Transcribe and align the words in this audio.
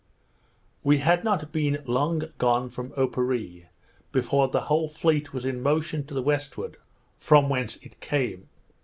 We 0.83 0.97
had 0.97 1.23
not 1.23 1.51
been 1.51 1.83
long 1.85 2.23
gone 2.39 2.71
from 2.71 2.89
Oparree, 2.93 3.67
before 4.11 4.47
the 4.47 4.61
whole 4.61 4.89
fleet 4.89 5.31
was 5.31 5.45
in 5.45 5.61
motion 5.61 6.07
to 6.07 6.15
the 6.15 6.23
westward, 6.23 6.77
from 7.19 7.49
whence 7.49 7.75
it 7.83 7.99
came. 7.99 8.49